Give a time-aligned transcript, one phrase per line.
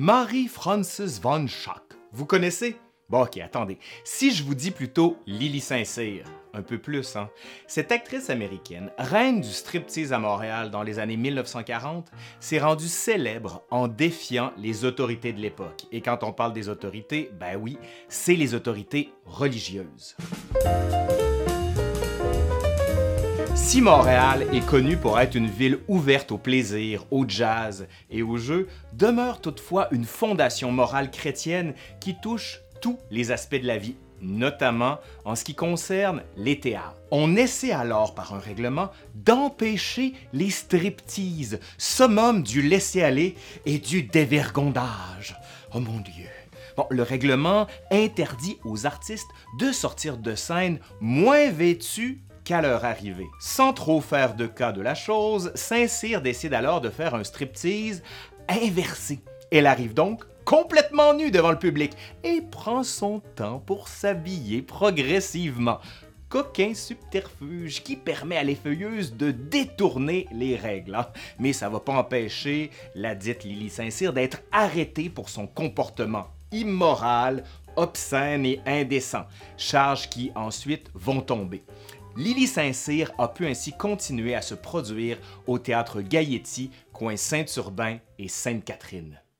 [0.00, 1.82] Marie-Frances von Schack.
[2.12, 2.76] Vous connaissez?
[3.08, 3.80] Bon, ok, attendez.
[4.04, 6.22] Si je vous dis plutôt Lily Saint-Cyr,
[6.54, 7.28] un peu plus, hein?
[7.66, 13.64] Cette actrice américaine, reine du striptease à Montréal dans les années 1940, s'est rendue célèbre
[13.72, 15.86] en défiant les autorités de l'époque.
[15.90, 17.76] Et quand on parle des autorités, ben oui,
[18.08, 20.16] c'est les autorités religieuses.
[23.60, 28.38] Si Montréal est connu pour être une ville ouverte au plaisir, au jazz et au
[28.38, 33.96] jeu, demeure toutefois une fondation morale chrétienne qui touche tous les aspects de la vie,
[34.22, 36.96] notamment en ce qui concerne les théâtres.
[37.10, 43.34] On essaie alors par un règlement d'empêcher les striptease, summum du laisser-aller
[43.66, 45.38] et du dévergondage.
[45.74, 46.30] Oh mon Dieu!
[46.76, 53.28] Bon, le règlement interdit aux artistes de sortir de scène moins vêtus qu'à leur arrivée.
[53.38, 58.02] Sans trop faire de cas de la chose, Saint-Cyr décide alors de faire un striptease
[58.48, 59.20] inversé.
[59.50, 61.92] Elle arrive donc complètement nue devant le public
[62.24, 65.78] et prend son temps pour s'habiller progressivement.
[66.30, 70.94] Coquin subterfuge qui permet à l'effeuilleuse de détourner les règles.
[70.94, 71.08] hein.
[71.38, 77.44] Mais ça va pas empêcher la dite Lily Saint-Cyr d'être arrêtée pour son comportement immoral,
[77.76, 79.26] obscène et indécent,
[79.58, 81.62] charges qui ensuite vont tomber.
[82.18, 88.26] Lily Saint-Cyr a pu ainsi continuer à se produire au théâtre Gailletti, coin Saint-Urbain et
[88.26, 89.20] Sainte-Catherine.